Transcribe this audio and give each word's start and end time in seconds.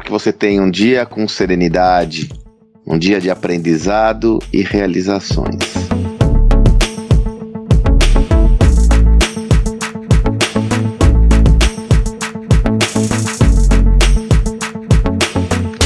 que 0.00 0.10
você 0.10 0.32
tenha 0.32 0.62
um 0.62 0.70
dia 0.70 1.04
com 1.04 1.28
serenidade, 1.28 2.30
um 2.86 2.98
dia 2.98 3.20
de 3.20 3.30
aprendizado 3.30 4.38
e 4.52 4.62
realizações. 4.62 5.58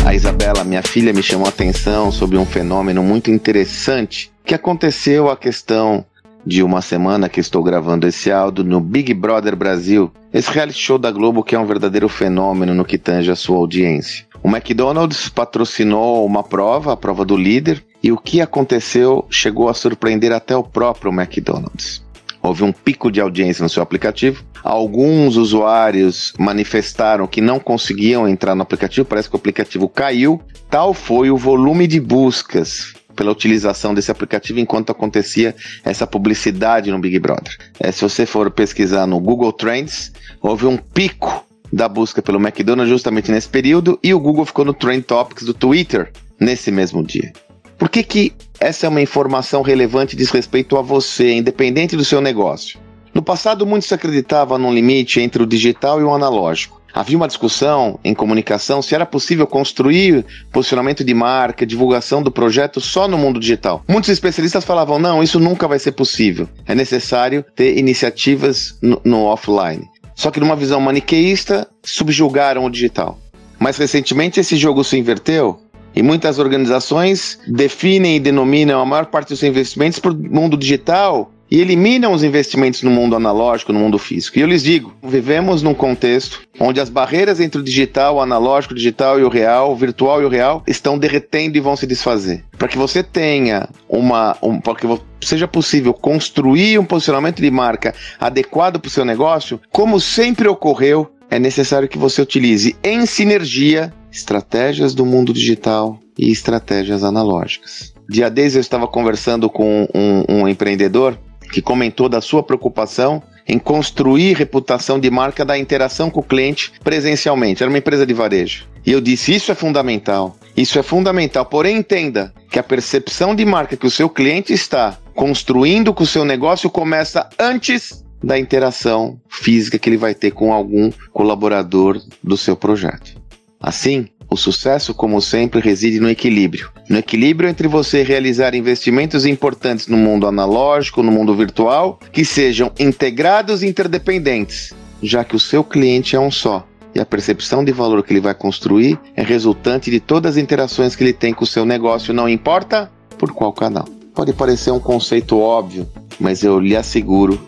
A 0.06 0.14
Isabela, 0.14 0.62
minha 0.62 0.82
filha, 0.82 1.12
me 1.12 1.22
chamou 1.22 1.46
a 1.46 1.48
atenção 1.48 2.12
sobre 2.12 2.38
um 2.38 2.46
fenômeno 2.46 3.02
muito 3.02 3.30
interessante 3.30 4.30
que 4.44 4.54
aconteceu 4.54 5.28
a 5.28 5.36
questão 5.36 6.04
de 6.48 6.62
uma 6.62 6.80
semana 6.80 7.28
que 7.28 7.40
estou 7.40 7.62
gravando 7.62 8.06
esse 8.08 8.32
áudio 8.32 8.64
no 8.64 8.80
Big 8.80 9.12
Brother 9.12 9.54
Brasil, 9.54 10.10
esse 10.32 10.50
reality 10.50 10.78
show 10.78 10.96
da 10.98 11.10
Globo 11.10 11.44
que 11.44 11.54
é 11.54 11.58
um 11.58 11.66
verdadeiro 11.66 12.08
fenômeno 12.08 12.74
no 12.74 12.86
que 12.86 12.96
tange 12.96 13.30
a 13.30 13.36
sua 13.36 13.58
audiência. 13.58 14.24
O 14.42 14.48
McDonald's 14.48 15.28
patrocinou 15.28 16.24
uma 16.24 16.42
prova, 16.42 16.94
a 16.94 16.96
prova 16.96 17.22
do 17.22 17.36
líder, 17.36 17.84
e 18.02 18.10
o 18.10 18.16
que 18.16 18.40
aconteceu 18.40 19.26
chegou 19.28 19.68
a 19.68 19.74
surpreender 19.74 20.32
até 20.32 20.56
o 20.56 20.64
próprio 20.64 21.12
McDonald's. 21.12 22.02
Houve 22.42 22.64
um 22.64 22.72
pico 22.72 23.12
de 23.12 23.20
audiência 23.20 23.62
no 23.62 23.68
seu 23.68 23.82
aplicativo. 23.82 24.42
Alguns 24.64 25.36
usuários 25.36 26.32
manifestaram 26.38 27.26
que 27.26 27.42
não 27.42 27.60
conseguiam 27.60 28.26
entrar 28.26 28.54
no 28.54 28.62
aplicativo, 28.62 29.06
parece 29.06 29.28
que 29.28 29.36
o 29.36 29.38
aplicativo 29.38 29.86
caiu. 29.86 30.40
Tal 30.70 30.94
foi 30.94 31.30
o 31.30 31.36
volume 31.36 31.86
de 31.86 32.00
buscas 32.00 32.94
pela 33.18 33.32
utilização 33.32 33.92
desse 33.92 34.12
aplicativo 34.12 34.60
enquanto 34.60 34.90
acontecia 34.90 35.52
essa 35.84 36.06
publicidade 36.06 36.92
no 36.92 37.00
Big 37.00 37.18
Brother. 37.18 37.52
É, 37.80 37.90
se 37.90 38.00
você 38.00 38.24
for 38.24 38.48
pesquisar 38.48 39.08
no 39.08 39.18
Google 39.18 39.52
Trends, 39.52 40.12
houve 40.40 40.66
um 40.66 40.76
pico 40.76 41.44
da 41.72 41.88
busca 41.88 42.22
pelo 42.22 42.38
McDonald's 42.38 42.88
justamente 42.88 43.32
nesse 43.32 43.48
período 43.48 43.98
e 44.04 44.14
o 44.14 44.20
Google 44.20 44.46
ficou 44.46 44.64
no 44.64 44.72
Trend 44.72 45.02
Topics 45.02 45.44
do 45.44 45.52
Twitter 45.52 46.12
nesse 46.40 46.70
mesmo 46.70 47.02
dia. 47.02 47.32
Por 47.76 47.88
que, 47.88 48.04
que 48.04 48.32
essa 48.60 48.86
é 48.86 48.88
uma 48.88 49.02
informação 49.02 49.62
relevante 49.62 50.14
diz 50.14 50.30
respeito 50.30 50.76
a 50.76 50.82
você, 50.82 51.32
independente 51.32 51.96
do 51.96 52.04
seu 52.04 52.20
negócio? 52.20 52.78
No 53.18 53.22
passado, 53.22 53.66
muito 53.66 53.84
se 53.84 53.92
acreditava 53.92 54.56
num 54.56 54.72
limite 54.72 55.20
entre 55.20 55.42
o 55.42 55.46
digital 55.46 56.00
e 56.00 56.04
o 56.04 56.14
analógico. 56.14 56.80
Havia 56.94 57.16
uma 57.16 57.26
discussão 57.26 57.98
em 58.04 58.14
comunicação 58.14 58.80
se 58.80 58.94
era 58.94 59.04
possível 59.04 59.44
construir 59.44 60.24
posicionamento 60.52 61.02
de 61.02 61.12
marca, 61.12 61.66
divulgação 61.66 62.22
do 62.22 62.30
projeto 62.30 62.80
só 62.80 63.08
no 63.08 63.18
mundo 63.18 63.40
digital. 63.40 63.82
Muitos 63.88 64.08
especialistas 64.08 64.64
falavam: 64.64 65.00
não, 65.00 65.20
isso 65.20 65.40
nunca 65.40 65.66
vai 65.66 65.80
ser 65.80 65.92
possível. 65.92 66.48
É 66.64 66.76
necessário 66.76 67.44
ter 67.56 67.76
iniciativas 67.76 68.78
no, 68.80 69.00
no 69.04 69.24
offline. 69.24 69.84
Só 70.14 70.30
que 70.30 70.38
numa 70.38 70.54
visão 70.54 70.80
maniqueísta, 70.80 71.68
subjugaram 71.82 72.64
o 72.64 72.70
digital. 72.70 73.18
Mais 73.58 73.76
recentemente, 73.76 74.38
esse 74.38 74.56
jogo 74.56 74.84
se 74.84 74.96
inverteu 74.96 75.58
e 75.92 76.04
muitas 76.04 76.38
organizações 76.38 77.36
definem 77.48 78.14
e 78.14 78.20
denominam 78.20 78.80
a 78.80 78.86
maior 78.86 79.06
parte 79.06 79.30
dos 79.30 79.42
investimentos 79.42 79.98
para 79.98 80.12
o 80.12 80.16
mundo 80.16 80.56
digital 80.56 81.32
e 81.50 81.60
eliminam 81.60 82.12
os 82.12 82.22
investimentos 82.22 82.82
no 82.82 82.90
mundo 82.90 83.16
analógico, 83.16 83.72
no 83.72 83.80
mundo 83.80 83.98
físico. 83.98 84.38
E 84.38 84.42
eu 84.42 84.46
lhes 84.46 84.62
digo, 84.62 84.94
vivemos 85.02 85.62
num 85.62 85.74
contexto 85.74 86.40
onde 86.60 86.80
as 86.80 86.88
barreiras 86.88 87.40
entre 87.40 87.60
o 87.60 87.64
digital, 87.64 88.16
o 88.16 88.20
analógico, 88.20 88.74
o 88.74 88.76
digital 88.76 89.18
e 89.18 89.22
o 89.22 89.28
real, 89.28 89.72
o 89.72 89.76
virtual 89.76 90.20
e 90.22 90.24
o 90.24 90.28
real, 90.28 90.62
estão 90.66 90.98
derretendo 90.98 91.56
e 91.56 91.60
vão 91.60 91.76
se 91.76 91.86
desfazer. 91.86 92.44
Para 92.56 92.68
que 92.68 92.76
você 92.76 93.02
tenha 93.02 93.68
uma, 93.88 94.36
um, 94.42 94.60
para 94.60 94.74
que 94.74 94.86
seja 95.20 95.48
possível 95.48 95.94
construir 95.94 96.78
um 96.78 96.84
posicionamento 96.84 97.40
de 97.40 97.50
marca 97.50 97.94
adequado 98.18 98.78
para 98.78 98.88
o 98.88 98.90
seu 98.90 99.04
negócio, 99.04 99.60
como 99.70 100.00
sempre 100.00 100.48
ocorreu, 100.48 101.10
é 101.30 101.38
necessário 101.38 101.88
que 101.88 101.98
você 101.98 102.22
utilize 102.22 102.76
em 102.82 103.04
sinergia 103.06 103.92
estratégias 104.10 104.94
do 104.94 105.04
mundo 105.04 105.32
digital 105.32 106.00
e 106.16 106.30
estratégias 106.30 107.04
analógicas. 107.04 107.92
Dia 108.08 108.30
10 108.30 108.54
eu 108.54 108.60
estava 108.60 108.88
conversando 108.88 109.50
com 109.50 109.86
um, 109.94 110.24
um 110.26 110.48
empreendedor 110.48 111.18
que 111.50 111.62
comentou 111.62 112.08
da 112.08 112.20
sua 112.20 112.42
preocupação 112.42 113.22
em 113.48 113.58
construir 113.58 114.36
reputação 114.36 115.00
de 115.00 115.10
marca 115.10 115.44
da 115.44 115.58
interação 115.58 116.10
com 116.10 116.20
o 116.20 116.22
cliente 116.22 116.72
presencialmente. 116.84 117.62
Era 117.62 117.70
uma 117.70 117.78
empresa 117.78 118.04
de 118.04 118.12
varejo. 118.12 118.66
E 118.84 118.92
eu 118.92 119.00
disse: 119.00 119.34
isso 119.34 119.50
é 119.50 119.54
fundamental. 119.54 120.36
Isso 120.56 120.78
é 120.78 120.82
fundamental. 120.82 121.46
Porém, 121.46 121.78
entenda 121.78 122.32
que 122.50 122.58
a 122.58 122.62
percepção 122.62 123.34
de 123.34 123.44
marca 123.44 123.76
que 123.76 123.86
o 123.86 123.90
seu 123.90 124.08
cliente 124.08 124.52
está 124.52 124.98
construindo 125.14 125.94
com 125.94 126.02
o 126.02 126.06
seu 126.06 126.24
negócio 126.24 126.68
começa 126.68 127.28
antes 127.38 128.04
da 128.22 128.38
interação 128.38 129.20
física 129.28 129.78
que 129.78 129.88
ele 129.88 129.96
vai 129.96 130.14
ter 130.14 130.32
com 130.32 130.52
algum 130.52 130.90
colaborador 131.12 132.00
do 132.22 132.36
seu 132.36 132.56
projeto. 132.56 133.14
Assim, 133.60 134.08
o 134.30 134.36
sucesso, 134.36 134.92
como 134.92 135.20
sempre, 135.20 135.60
reside 135.60 135.98
no 135.98 136.10
equilíbrio. 136.10 136.70
No 136.88 136.98
equilíbrio 136.98 137.48
entre 137.48 137.66
você 137.66 138.02
realizar 138.02 138.54
investimentos 138.54 139.24
importantes 139.24 139.86
no 139.86 139.96
mundo 139.96 140.26
analógico, 140.26 141.02
no 141.02 141.10
mundo 141.10 141.34
virtual, 141.34 141.98
que 142.12 142.24
sejam 142.24 142.70
integrados 142.78 143.62
e 143.62 143.66
interdependentes, 143.66 144.74
já 145.02 145.24
que 145.24 145.36
o 145.36 145.40
seu 145.40 145.64
cliente 145.64 146.14
é 146.14 146.20
um 146.20 146.30
só. 146.30 146.66
E 146.94 147.00
a 147.00 147.06
percepção 147.06 147.64
de 147.64 147.72
valor 147.72 148.02
que 148.02 148.12
ele 148.12 148.20
vai 148.20 148.34
construir 148.34 148.98
é 149.16 149.22
resultante 149.22 149.90
de 149.90 150.00
todas 150.00 150.36
as 150.36 150.42
interações 150.42 150.94
que 150.94 151.04
ele 151.04 151.12
tem 151.12 151.32
com 151.32 151.44
o 151.44 151.46
seu 151.46 151.64
negócio, 151.64 152.12
não 152.12 152.28
importa 152.28 152.90
por 153.16 153.32
qual 153.32 153.52
canal. 153.52 153.86
Pode 154.14 154.32
parecer 154.32 154.72
um 154.72 154.80
conceito 154.80 155.38
óbvio, 155.38 155.88
mas 156.18 156.42
eu 156.42 156.58
lhe 156.58 156.76
asseguro 156.76 157.40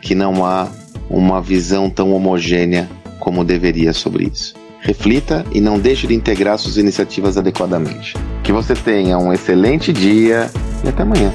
que 0.00 0.14
não 0.14 0.44
há 0.44 0.68
uma 1.08 1.40
visão 1.40 1.88
tão 1.88 2.12
homogênea 2.12 2.90
como 3.20 3.44
deveria 3.44 3.92
sobre 3.92 4.24
isso 4.24 4.61
reflita 4.82 5.44
e 5.52 5.60
não 5.60 5.78
deixe 5.78 6.06
de 6.06 6.14
integrar 6.14 6.58
suas 6.58 6.76
iniciativas 6.76 7.38
adequadamente. 7.38 8.14
Que 8.42 8.52
você 8.52 8.74
tenha 8.74 9.16
um 9.16 9.32
excelente 9.32 9.92
dia 9.92 10.50
e 10.84 10.88
até 10.88 11.02
amanhã. 11.02 11.32